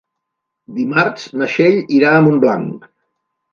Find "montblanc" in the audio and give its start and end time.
2.29-2.91